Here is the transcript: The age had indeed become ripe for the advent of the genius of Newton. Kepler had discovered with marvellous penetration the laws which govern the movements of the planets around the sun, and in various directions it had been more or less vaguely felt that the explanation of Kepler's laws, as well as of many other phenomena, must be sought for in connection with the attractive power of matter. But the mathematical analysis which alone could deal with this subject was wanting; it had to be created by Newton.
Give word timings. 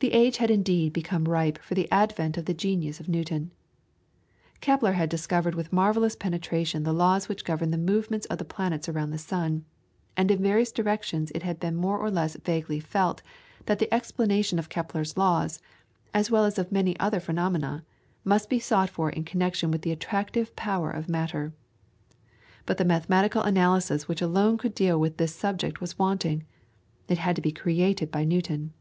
The 0.00 0.12
age 0.12 0.36
had 0.36 0.48
indeed 0.48 0.92
become 0.92 1.24
ripe 1.24 1.58
for 1.58 1.74
the 1.74 1.90
advent 1.90 2.38
of 2.38 2.44
the 2.44 2.54
genius 2.54 3.00
of 3.00 3.08
Newton. 3.08 3.50
Kepler 4.60 4.92
had 4.92 5.08
discovered 5.08 5.56
with 5.56 5.72
marvellous 5.72 6.14
penetration 6.14 6.84
the 6.84 6.92
laws 6.92 7.28
which 7.28 7.44
govern 7.44 7.72
the 7.72 7.78
movements 7.78 8.24
of 8.26 8.38
the 8.38 8.44
planets 8.44 8.88
around 8.88 9.10
the 9.10 9.18
sun, 9.18 9.64
and 10.16 10.30
in 10.30 10.40
various 10.40 10.70
directions 10.70 11.32
it 11.34 11.42
had 11.42 11.58
been 11.58 11.74
more 11.74 11.98
or 11.98 12.12
less 12.12 12.36
vaguely 12.36 12.78
felt 12.78 13.22
that 13.66 13.80
the 13.80 13.92
explanation 13.92 14.60
of 14.60 14.68
Kepler's 14.68 15.16
laws, 15.16 15.58
as 16.14 16.30
well 16.30 16.44
as 16.44 16.60
of 16.60 16.70
many 16.70 16.96
other 17.00 17.18
phenomena, 17.18 17.84
must 18.22 18.48
be 18.48 18.60
sought 18.60 18.90
for 18.90 19.10
in 19.10 19.24
connection 19.24 19.72
with 19.72 19.82
the 19.82 19.90
attractive 19.90 20.54
power 20.54 20.92
of 20.92 21.08
matter. 21.08 21.52
But 22.66 22.76
the 22.78 22.84
mathematical 22.84 23.42
analysis 23.42 24.06
which 24.06 24.22
alone 24.22 24.58
could 24.58 24.76
deal 24.76 25.00
with 25.00 25.16
this 25.16 25.34
subject 25.34 25.80
was 25.80 25.98
wanting; 25.98 26.44
it 27.08 27.18
had 27.18 27.34
to 27.34 27.42
be 27.42 27.50
created 27.50 28.12
by 28.12 28.22
Newton. 28.22 28.72